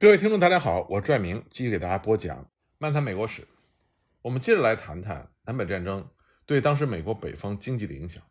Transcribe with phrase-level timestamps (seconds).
[0.00, 2.44] 各位听众，大家好，我是拽明，继续给大家播讲
[2.78, 3.42] 《漫谈美国史》。
[4.22, 6.08] 我们接着来谈谈南北战争
[6.46, 8.22] 对当时美国北方经济的影响。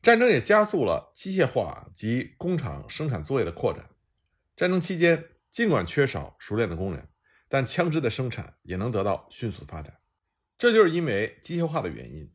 [0.00, 3.90] 战争也加速了机械化及工厂生产作业的扩展。
[4.56, 7.06] 战争期间，尽管缺少熟练的工人，
[7.46, 9.98] 但枪支的生产也能得到迅速发展。
[10.56, 12.32] 这就是因为机械化的原因。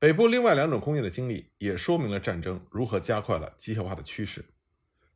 [0.00, 4.44] 北部另外两种工业的经历也说明了战争如何加快了机械化的趋势。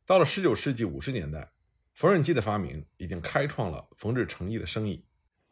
[0.05, 1.51] 到了19世纪50年代，
[1.95, 5.03] 缝纫机的发明已经开创了缝制成衣的生意。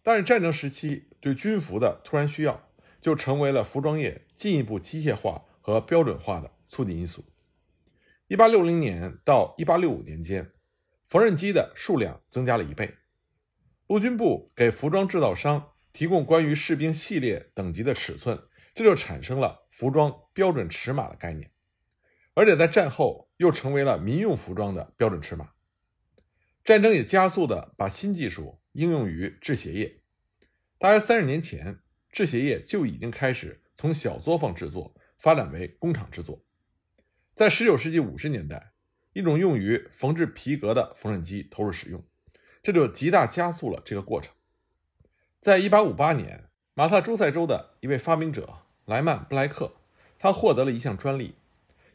[0.04, 2.70] 但是战争时期对军服的突然需要，
[3.02, 5.46] 就成为了服装业进一步机械化。
[5.66, 7.24] 和标准化的促进因素。
[8.28, 10.52] 一八六零年到一八六五年间，
[11.06, 12.98] 缝纫机的数量增加了一倍。
[13.88, 18.38] 陆军部给服装制造商提供关于士兵系列等级的尺寸，
[18.76, 21.50] 这就产生了服装标准尺码的概念。
[22.34, 25.52] 而且在战后又成为了民用服装的标准尺码。
[26.64, 30.02] 战争也加速的把新技术应用于制鞋业。
[30.78, 31.80] 大约三十年前，
[32.12, 34.96] 制鞋业就已经开始从小作坊制作。
[35.20, 36.44] 发展为工厂制作，
[37.34, 38.74] 在19世纪50年代，
[39.14, 42.04] 一种用于缝制皮革的缝纫机投入使用，
[42.62, 44.34] 这就极大加速了这个过程。
[45.40, 49.78] 在1858年，马萨诸塞州的一位发明者莱曼·布莱克，
[50.20, 51.36] 他获得了一项专利，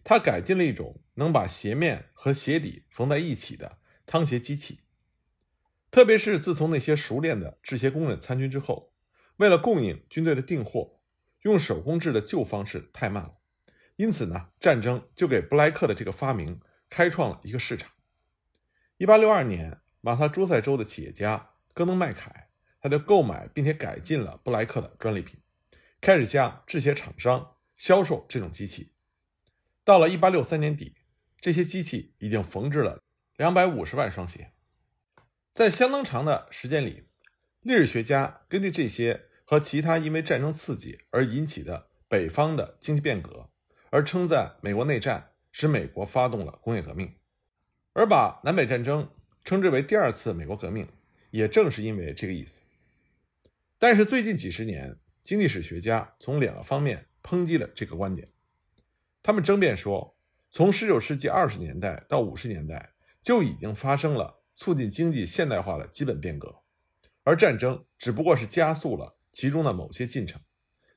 [0.03, 3.77] 他改进了一种能把鞋面和鞋底缝在一起的
[4.09, 4.81] 汤鞋机器。
[5.93, 8.93] 特别是自从那些熟练的制鞋工人参军之后，
[9.37, 10.97] 为了供应军队的订货。
[11.43, 13.37] 用手工制的旧方式太慢了，
[13.95, 17.93] 因此呢，战争就给布莱克的这个发明开创了一个市场。
[18.97, 22.49] 一八六二年，马萨诸塞州的企业家戈登麦凯，
[22.81, 25.41] 他就购买并且改进了布莱克的专利品，
[26.01, 28.93] 开始向制鞋厂商销售这种机器。
[29.85, 30.97] 到了一八六三年底，
[31.41, 33.01] 这些机器已经缝制了
[33.39, 34.53] 两百五十万双鞋。
[35.55, 37.05] 在相当长的时间里，
[37.63, 39.25] 历史学家根据这些。
[39.51, 43.49] 和其他因为战争刺激而引起的北方的经济变革，
[43.89, 47.15] 而称赞美国内战使美国发动了工业革命，
[47.95, 49.11] 而把南北战争
[49.47, 50.87] 称之为第二次美国革命，
[51.31, 52.61] 也正是因为这个意思。
[53.79, 54.95] 但是最近几十年，
[55.25, 58.29] 经济史学家从两个方面抨击了这个观点，
[59.23, 60.15] 他们争辩说，
[60.51, 62.93] 从19世纪20年代到50年代
[63.29, 66.63] 就已经发生了促进经济现代化的基本变革，
[67.25, 69.19] 而战争只不过是加速了。
[69.35, 70.41] 其中的某些进程，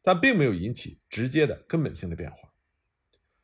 [0.02, 2.54] 但并没有引起直接的根本性的变化。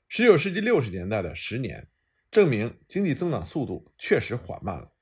[0.07, 1.89] 十九世纪六十年代的十年
[2.31, 4.93] 证明经济增长速度确实缓慢了。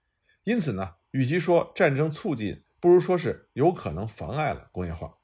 [0.45, 5.19] 因此呢，与其说战争促进，不如说是有可能妨碍了工业化。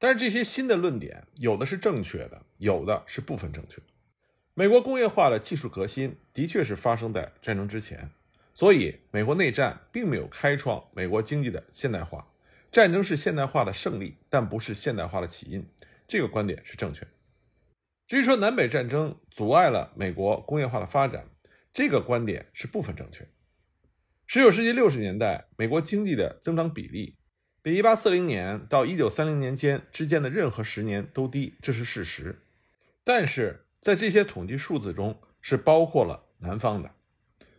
[0.00, 3.80] 但是这些新的论点，有的是正确的，有的是部分正确。
[4.56, 8.10] 美国工业化的技术革新的确是发生在战争之前，
[8.54, 12.28] 所以美国内战并没有开创美国经济的现代化。
[12.70, 15.66] 战争是现代化的胜利，但不是现代化的起因。
[16.06, 17.04] 这个观点是正确。
[18.06, 21.28] 至于说南北战争阻碍了美国工业化的发展，
[21.72, 23.26] 这个观点是部分正确。
[24.28, 27.16] 十九世纪六十年代，美国经济的增长比例
[27.60, 32.40] 比一八四零年到一九三零年间之间的任何十年都低，这是事实。
[33.02, 36.90] 但是在这些统计数字中，是包括了南方的。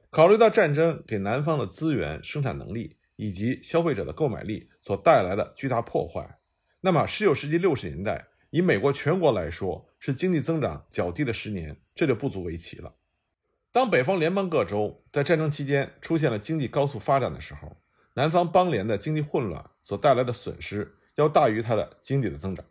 [0.10, 2.98] 考虑到战争给南方的资源生产能力。
[3.18, 6.38] 以及消费者的购买力所带来的巨大破坏，
[6.82, 12.94] 那么19世纪60年代以美国全国来说是经济增长较低的十年，这就不足为奇了。
[13.72, 17.78] 当北方联邦各州在战争期间出现了经济高速发展的时候，
[18.16, 22.66] 南方邦联的经济混乱所带来的损失要大于它的经济的增长。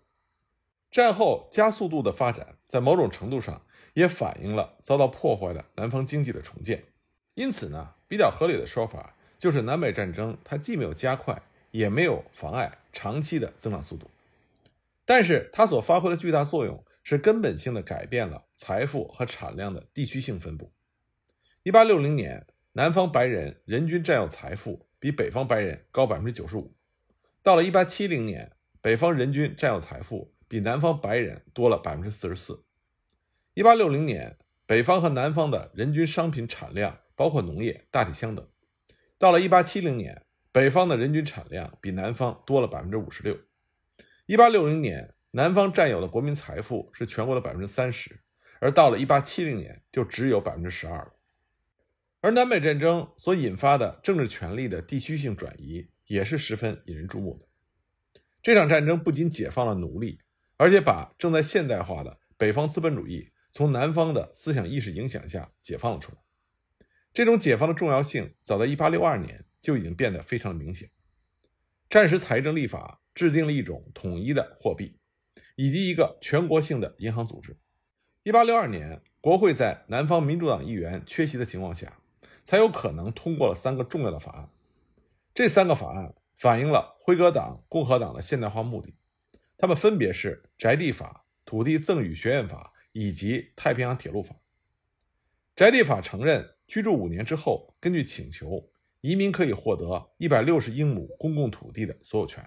[0.95, 3.61] 战后加速度的发展在某种程度上
[3.95, 6.85] 也反映了遭到破坏的南方经济的重建。
[7.35, 9.17] 因此呢，比较合理的说法。
[9.37, 14.09] 就是南北战争，它既没有加快，也没有妨碍长期的增长速度，
[15.05, 20.73] 但是它所发挥的巨大作用是根本性的改变了财富和产量的地区性分布。
[21.65, 26.73] 一八六零年，南方白人人均占有财富比北方白人高百分之九十五；
[27.43, 32.65] 到了一八七零年，北方人均占有财富比南方白人多了百分之四十四。
[33.55, 38.49] 一八六零年，北方和南方的人均商品产量，包括农业，大体相等。
[39.19, 43.37] 到了1870年，北方的人均产量比南方多了百分之五十六。
[44.29, 48.21] 1860年，南方占有的国民财富是全国的百分之三十，
[48.61, 51.15] 而到了1870年，就只有百分之十二了。
[52.21, 57.49] 而南北战争所引发的政治权力的地区性转移也是十分引人注目的。
[58.41, 60.21] 这场战争不仅解放了奴隶，
[60.57, 66.19] 而且把正在现代化的北方资本主义从南方的思想意识影响下解放了出来。
[67.13, 70.91] 这种解放的重要性早在1862年就已经变得非常明显。
[71.89, 74.99] 战时财政立法制定了一种统一的货币，
[75.55, 77.57] 以及一个全国性的银行组织。
[78.25, 82.01] 1862年，国会在南方民主党议员缺席的情况下，
[82.43, 84.51] 才有可能通过了三个重要的法案。
[85.33, 88.95] 这三个法案反映了辉格党、共和党的现代化目的，
[89.65, 94.37] 他们分别是宅地法、土地赠与学院法以及太平洋铁路法。
[95.57, 98.69] 宅地法承认居住五年之后，根据请求，
[99.01, 102.47] 移民可以获得一百六十英亩公共土地的所有权。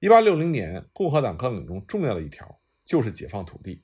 [0.00, 3.82] 1860年，共和党纲领中重要的一条就是解放土地。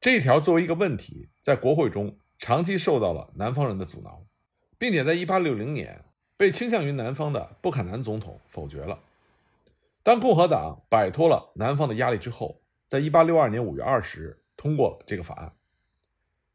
[0.00, 4.26] 这一条作为一个问题，在国会中长期受到了南方人的阻挠，
[4.78, 6.02] 并且在1860年
[6.38, 8.98] 被倾向于南方的布坎南总统否决了。
[10.10, 15.54] 当共和党摆脱了南方的压力之后，在1862年5月20日通过了这个法案。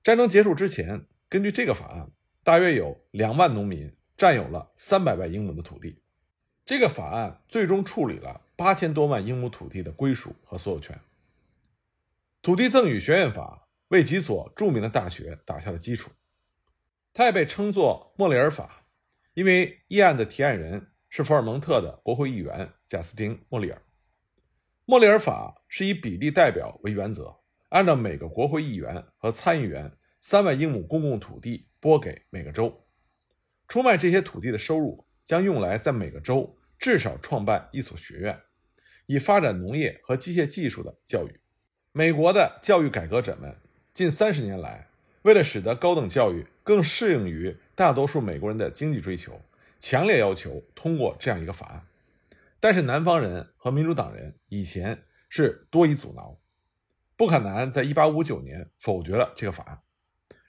[0.03, 2.11] 战争结束之前，根据这个法案，
[2.43, 6.01] 大约有两万农民占有了三百万英亩的土地。
[6.65, 10.99] 这个法案最终处理了八千多万英亩土地的归属和所有权。
[12.41, 16.11] 土地赠与学院法为几所著名的大学打下了基础，
[17.13, 18.83] 它也被称作莫雷尔法，
[19.33, 23.81] 因为议案的提案人是佛尔蒙特的国会议员贾斯汀·莫里尔。
[24.83, 27.33] 莫里尔法是以比例代表为原则，
[27.69, 29.89] 按照每个国会议员和参议员
[30.19, 32.85] 三万英亩公共土地拨给每个州，
[33.69, 38.37] 出卖这些土地的收入将用来在每个州至少创办一所学院，
[39.05, 41.39] 以发展农业和机械技术的教育。
[41.93, 43.55] 美国的教育改革者们
[43.93, 44.89] 近三十年来，
[45.21, 49.39] 为了使得高等教育更适应于大多数美国人的经济追求，
[49.79, 51.87] 强烈要求通过这样一个法案。
[52.59, 56.39] 但是南方人和民主党人以前是多以阻挠。
[57.15, 59.81] 布坎南在1859年否决了这个法案，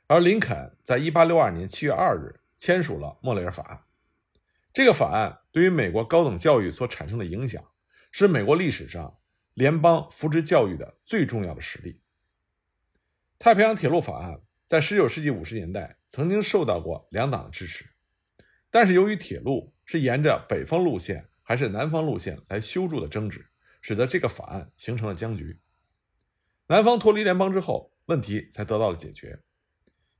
[0.07, 3.83] 而林肯在1862年7月2日签署了莫雷尔法案。
[4.73, 7.63] 这个法案对于美国高等教育所产生的影响，
[8.11, 9.19] 是美国历史上。
[9.57, 12.03] 联邦扶植教育的最重要的实例。
[13.39, 17.87] 太平洋铁路法案在19世纪50年代曾经受到过两党的支持，
[18.71, 23.47] 但是由于铁路是沿着北方路线还是南方路线来修筑的争执，
[23.81, 25.59] 使得这个法案形成了僵局。
[26.69, 29.41] 南方脱离联邦之后，问题才得到了解决。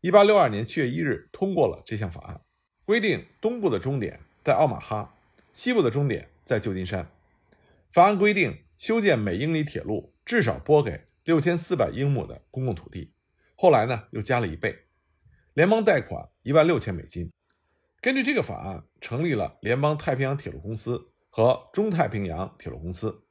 [0.03, 2.41] 1862年7月1日通过了这项法案，
[2.85, 5.15] 规定东部的终点在奥马哈，
[5.53, 7.11] 西部的终点在旧金山。
[7.91, 8.59] 法案规定。
[8.79, 13.11] 修建每英里铁路至少拨给六千四百英亩的公共土地，
[13.55, 14.85] 后来呢又加了一倍，
[15.55, 17.33] 联邦贷款一万六千美金。
[18.07, 23.25] 根据这个法案，成立了联邦太平洋铁路公司和中太平洋铁路公司。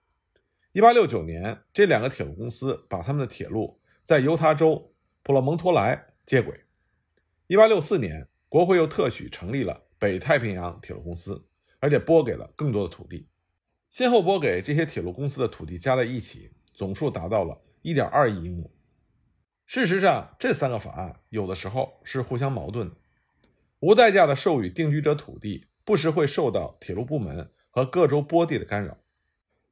[0.73, 4.93] 一八六九年，这两个铁路公司把他们的铁路在犹他州
[5.23, 6.65] 普罗蒙托莱接轨。
[7.47, 11.47] 一八六四年，国会又特许成立了北太平洋铁路公司，
[11.79, 13.29] 而且拨给了更多的土地。
[13.89, 18.75] 先后拨给这些铁路公司的土地加在一起，总数达到了1.2亿英亩。
[19.65, 22.95] 事实上，这三个法案有的时候是互相矛盾的。
[23.79, 28.97] 无代价的授予定居者土地，不时会受到铁路部门和各州拨地的干扰。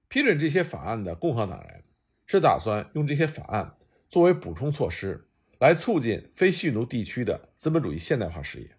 [0.07, 1.83] 批准这些法案的共和党人
[2.25, 3.75] 是打算用这些法案
[4.09, 5.27] 作为补充措施，
[5.59, 8.69] 来促进非蓄奴地区的资本主义现代化事业。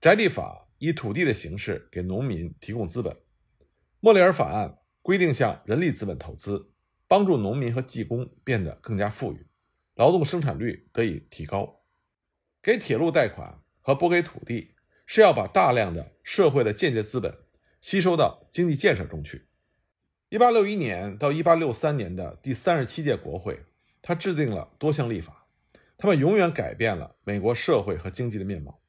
[0.00, 3.14] 宅地法以土地的形式给农民提供资本。
[4.00, 6.72] 莫里尔法案规定向人力资本投资，
[7.06, 9.46] 帮助农民和技工变得更加富裕，
[9.96, 11.82] 劳动生产率得以提高。
[12.62, 14.74] 给铁路贷款和拨给土地，
[15.06, 17.34] 是要把大量的社会的间接资本
[17.80, 19.46] 吸收到经济建设中去。
[20.28, 23.64] 一八六一年到一八六三年的第三十七届国会，
[24.00, 25.46] 他制定了多项立法，
[25.96, 28.80] 他们永远改变了美国社会和经济的面貌。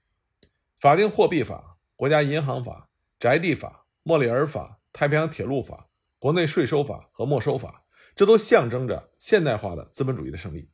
[0.80, 4.78] 法定货币法、国家银行法、宅地法、莫里尔法。
[4.94, 10.70] 太平洋铁路法、国内税收法和没收法，这都象征着现代化的资本主义的胜利。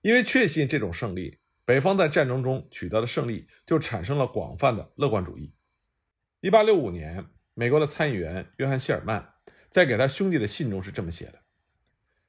[0.00, 1.39] 因为确信这种胜利，
[1.70, 5.54] 北方在战争中取得的胜利就产生了广泛的乐观主义。
[6.40, 7.24] 一八六五年，
[7.54, 9.34] 美国的参议员约翰·谢尔曼
[9.68, 11.38] 在给他兄弟的信中是这么写的：“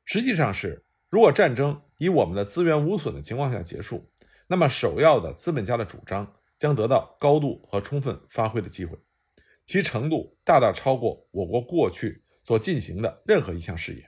[0.05, 4.07] 实际上是，如果战争以我们的资源无损的情况下结束，
[4.45, 8.95] 那么首要的资本家的主张将得到高度和充分发挥的机会。”
[9.65, 14.07] 其程度大大超过我国过去所进行的任何一项事业。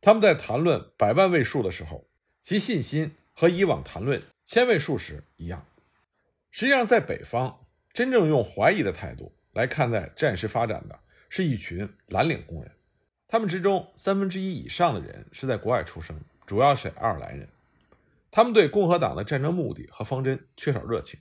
[0.00, 2.08] 他们在谈论百万位数的时候，
[2.40, 5.66] 其信心和以往谈论千位数时一样。
[6.50, 12.70] 实际上，在北方，真正用怀疑的态度来看待战时发展的是一群蓝领工人。
[13.26, 17.48] 他们之中三分之一以上的人是在国外出生，主要是爱尔兰人。
[18.30, 21.18] 他们对共和党的战争目的和方针缺少热情，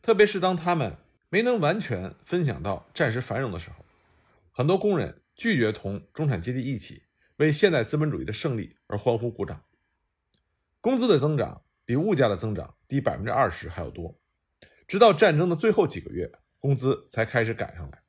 [0.00, 0.96] 特别是当他们
[1.28, 3.84] 没能完全分享到战时繁荣的时候，
[4.52, 7.02] 很多工人拒绝同中产阶级一起
[7.38, 9.60] 为现代资本主义的胜利而欢呼鼓掌。
[10.80, 14.18] 工资的增长比物价的增长低百分之二十还要多，
[14.86, 18.02] 直到战争的最后几个月，工资才开始赶上来。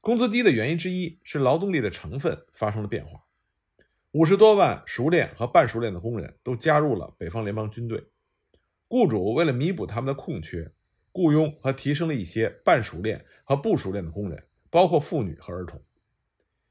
[0.00, 3.24] 工资低的原因之一是劳动力的成分发生了变化。
[4.10, 8.04] 五十多万熟练和半熟练的工人都加入了北方联邦军队。
[8.88, 10.70] 雇主为了弥补他们的空缺，
[11.12, 15.82] 雇佣和提升了一些半熟练和不熟练的工人，包括妇女和儿童。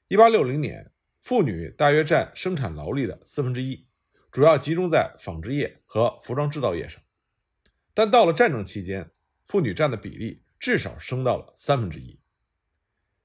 [0.07, 3.87] 一八六零年，妇女大约占生产劳力的四分之一，
[4.31, 7.01] 主要集中在纺织业和服装制造业上。
[7.93, 9.11] 但到了战争期间，
[9.43, 12.19] 妇女占的比例至少升到了三分之一。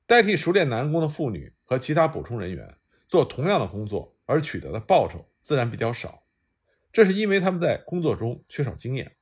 [0.07, 2.77] 代替熟练男工的妇女和其他补充人员。
[3.09, 6.25] 做同样的工作而取得的报酬自然比较少，
[6.93, 9.15] 这是因为他们在工作中缺少经验，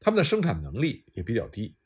[0.00, 1.76] 他们的生产能力也比较低。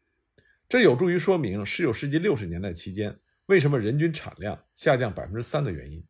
[0.68, 6.06] 这有助于说明19世纪60年代期间为什么人均产量下降百分之三的原因。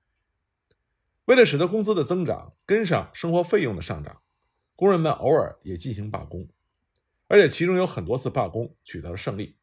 [1.32, 4.20] 为了使得工资的增长跟上生活费用的上涨，
[4.76, 6.46] 工人们偶尔也进行罢工，
[7.26, 9.56] 而且其中有很多次罢工取得了胜利。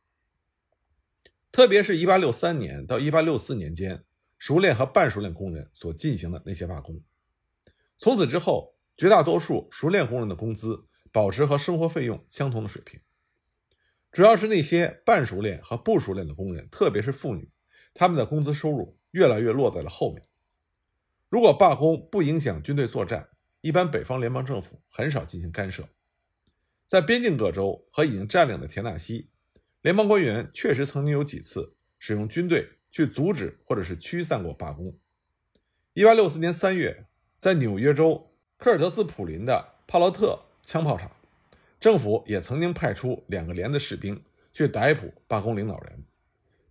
[1.51, 4.03] 特别是1863年到1864年间。
[4.39, 7.03] 熟练和半熟练工人所进行的那些罢工，
[7.97, 13.01] 从此之后，绝大多数熟练工人的工资保持和生活费用相同的水平。
[14.13, 17.51] 主要是那些半熟练和不熟练的工人，特别是妇女，
[17.93, 20.28] 他们的工资收入越来越落在了后面。
[21.29, 23.29] 如果罢工不影响军队作战，
[23.61, 25.87] 一般北方联邦政府很少进行干涉。
[26.87, 29.29] 在边境各州和已经占领的田纳西，
[29.81, 32.69] 联邦官员确实曾经有几次使用军队。
[32.91, 34.97] 去阻止或者是驱散过罢工。
[35.93, 37.05] 一八六四年三月，
[37.37, 41.11] 在纽约州科尔德斯普林的帕劳特枪炮厂，
[41.79, 46.03] 政府也曾经派出两个连的士兵去逮捕罢工领导人。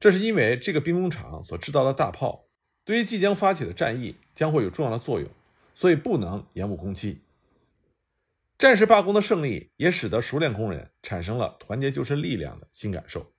[0.00, 2.47] 这是因为这个兵工厂所制造的大炮
[2.88, 5.28] 对于即将发起的战役将会有重要的作用，
[5.74, 7.20] 所以不能延误工期。
[8.56, 13.30] 战时罢工的胜利也使得熟练工人产生了团结就是力量的新感受。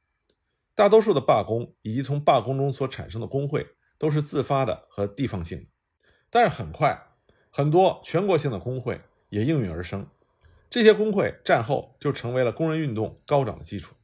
[0.76, 3.66] 大多数的罢工以及从罢工中所产生的工会
[3.98, 5.66] 都是自发的和地方性的，
[6.30, 6.96] 但是很快，
[7.50, 10.06] 很多全国性的工会也应运而生。
[10.70, 13.96] 这些工会战后就成为了工人运动高涨的基础。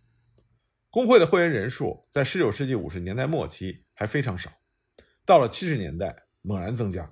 [0.90, 4.52] 工会的会员人数在19世纪50年代末期还非常少，
[5.26, 7.12] 到了70年代猛然增加。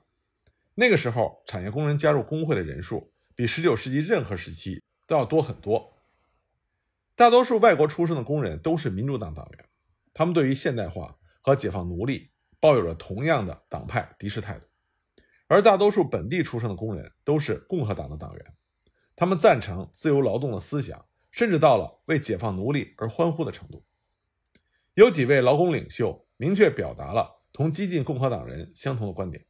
[0.75, 5.93] 那个时候，产业工人加入工会的人数比19世纪任何时期都要多很多。
[7.15, 9.65] 大多数外国出生的工人都是民主党党员，
[10.13, 14.65] 他们对于现代化和解放奴隶抱有着同样的党派敌视态度；
[15.48, 18.53] 而大多数本地出生的工人都是共和党的党员，
[19.15, 23.86] 他们赞成自由劳动的思想，甚至到了为解放奴隶而欢呼的程度。
[24.96, 29.45] 有几位劳工领袖明确表达了同激进共和党人相同的观点，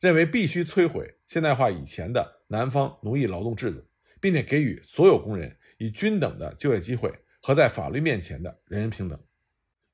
[0.00, 3.82] 认为必须摧毁现代化以前的南方奴役劳动制度，
[4.20, 5.56] 并且给予所有工人。
[5.76, 9.20] 以均等的就业机会和在法律面前的人人平等。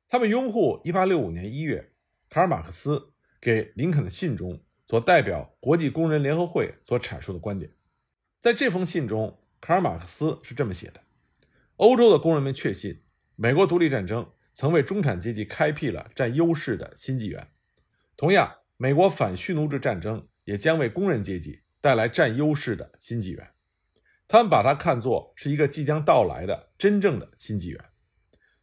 [0.06, 1.92] 他们拥护1865年1月
[2.28, 7.72] 卡尔马克思给林肯的信中所代表国际工人联合会所阐述的观点。
[8.40, 11.00] 在这封信中，卡尔马克思是这么写的：
[11.76, 13.00] 欧洲的工人们确信，
[13.36, 17.48] 美国独立战争曾为中产阶级开辟了占优势的新纪元。
[18.16, 23.50] 同样，美国反蓄奴制战争也将为工人阶级带来占优势的新纪元。
[24.28, 27.84] 他们把它看作是一个即将到来的真正的新纪元，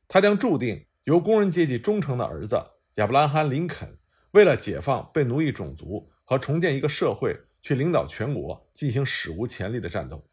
[0.07, 2.55] 它将注定由工人阶级忠诚的儿子
[2.95, 3.97] 亚伯拉罕·林肯
[4.31, 10.29] 为了解放被奴役种族和重建一个社会，去领导全国进行史无前例的战斗。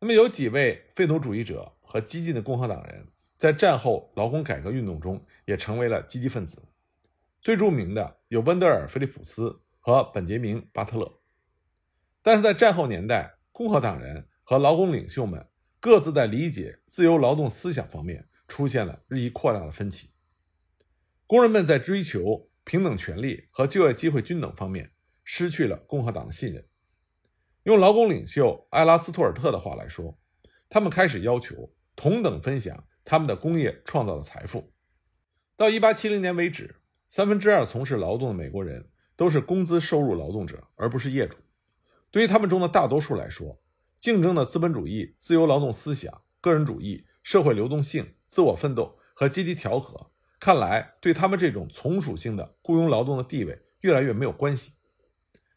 [0.00, 6.60] 那么，有几位废奴主义者和激进的共和党人，在战后劳工改革运动中也成为了积极分子。
[7.40, 11.20] 最著名的有温德尔·菲利普斯和本杰明·巴特勒。
[12.20, 15.46] 但是在战后年代，共和党人和劳工领袖们
[15.78, 20.10] 各自在理解自由劳动思想方面出现了日益扩大的分歧。
[21.26, 24.90] 工人们在追求平等权利和就业机会均等方面
[25.22, 26.66] 失去了共和党的信任。
[27.62, 30.18] 用劳工领袖埃拉斯托尔特的话来说，
[30.68, 34.70] 他们开始要求同等分享他们的工业创造的财富。
[35.56, 36.76] 到1870年为止，
[37.08, 41.38] 三分之二从事劳动的美国人都是工资收入劳动者，而不是业主。
[42.10, 43.62] 对于他们中的大多数来说，
[43.98, 54.74] 竞争的资本主义、自由劳动思想、个人主义、社会流动性、自我奋斗和阶级调和，看来对他们这种从属性的雇佣劳动的地位越来越没有关系。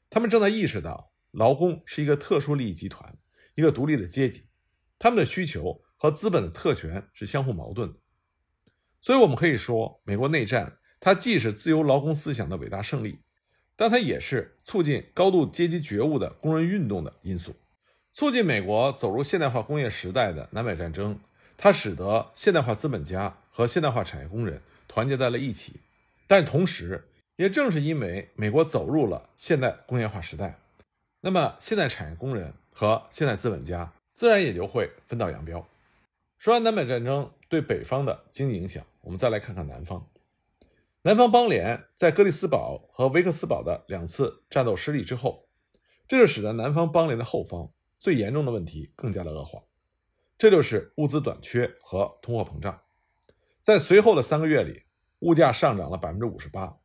[0.09, 3.17] 他们正在意识到，劳工是一个特殊利益集团，
[3.55, 4.47] 一个独立的阶级，
[4.97, 7.99] 他们的需求和资本的特权是相互矛盾的。
[9.01, 13.19] 所以，我们可以说，美国内战它既是自由劳工思想的伟大胜利，
[13.75, 17.55] 但它也是促进高度阶级觉悟的工人运动的因素。
[18.15, 21.19] 促进美国走入现代化工业时代的南北战争，
[21.55, 25.81] 它使得现代化资本家和现代化产业工人团结在了一起。
[26.25, 30.57] 但同时，也正是因为美国走入了现代工业化时代，
[31.19, 35.63] 那么现代产业工人和现代资本家自然也就会分道扬镳。
[36.41, 40.09] 说完南北战争对北方的经济影响，我们再来看看南方。
[41.03, 45.47] 南方邦联在格里斯堡和维克斯堡的两次战斗失利之后，
[46.07, 49.61] 这就使得南方邦联的后方最严重的问题更加的恶化，
[50.35, 52.81] 这就是物资短缺和通货膨胀。
[53.61, 54.85] 在随后的三个月里，
[55.19, 56.79] 物价上涨了百分之五十八。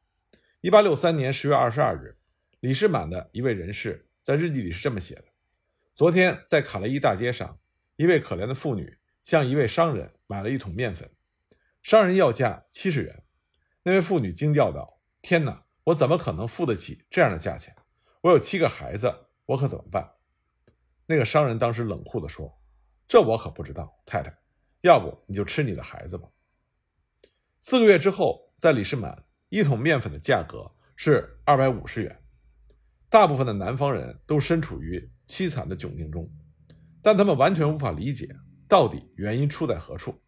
[0.61, 2.19] 一八六三年十月二十二日，
[2.61, 5.25] 李士满的一位人士在日记里是这么写的
[5.97, 7.59] ：“昨天在卡雷伊大街上，
[7.97, 11.11] 一位可怜的妇女向一位商人买了一桶面粉，
[11.83, 13.25] 商人要价七十元。
[13.83, 17.75] 那位妇女惊叫道：‘天哪，我怎么可能付得起这样的价钱？
[18.21, 19.13] 我有七个孩子，
[19.47, 20.13] 我可怎么办？’
[21.07, 22.57] 那个商人当时冷酷地说
[23.09, 24.33] ：‘这我可不知道，太太，
[24.83, 26.29] 要不你就吃你的孩子吧。’
[27.61, 32.21] 四个月之后，在李士满。”一桶面粉的价格是二百五十元，
[33.09, 36.29] 大部分的南方人都身处于凄惨的窘境中，
[37.01, 38.29] 但他们完全无法理解
[38.69, 40.21] 到底原因出在何处。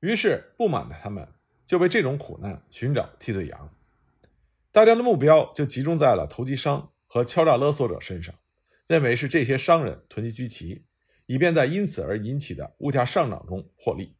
[0.00, 1.28] 于是，不满的他们
[1.66, 3.74] 就为这种苦难寻找替罪羊，
[4.70, 8.34] 大家的目标就集中在了投机商和敲诈勒索者身上，
[8.86, 10.84] 认为是这些商人囤积居奇，
[11.26, 14.16] 以便在因此而引起的物价上涨中获利。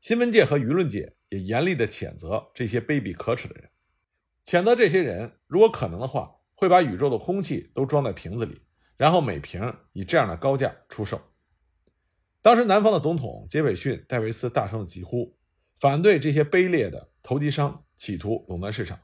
[0.00, 1.14] 新闻界和舆论界。
[1.32, 3.70] 也严厉地谴责这些卑鄙可耻的人，
[4.44, 8.60] 谴责这些人如果可能的话，会把宇宙的空气都装在瓶子里，
[8.98, 11.31] 然后每瓶以这样的高价出售。
[12.42, 15.32] 当时南方的总统杰斐逊·戴维斯大声的疾呼，
[15.78, 18.98] 反对这些卑劣的投机商企图垄断市场，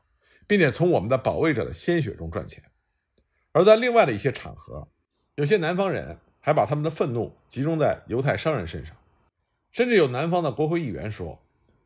[0.49, 2.65] 并且从我们的保卫者的鲜血中赚钱。
[3.53, 4.89] 而在另外的一些场合，
[5.37, 8.97] 有些南方人还把他们的愤怒集中在犹太商人身上，
[9.71, 11.41] 甚至有南方的国会议员说。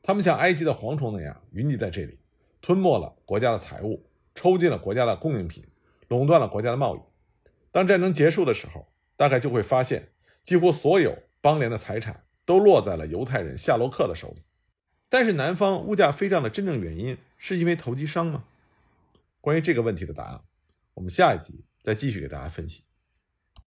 [0.04, 2.18] 他们像埃及的蝗虫那样云集在这里，
[2.60, 5.64] 吞没了国家的财物，抽尽了国家的供应品，
[6.08, 7.00] 垄断了国家的贸易。
[7.70, 10.08] 当战争结束的时候，大概就会发现，
[10.42, 14.42] 几乎所有邦联的财产都落在了犹太人夏洛克的手里。
[15.10, 18.44] 但是，南方物价飞涨的真正原因是因为投机商吗？
[19.42, 20.40] 关于这个问题的答案，
[20.94, 22.82] 我们下一集再继续给大家分析。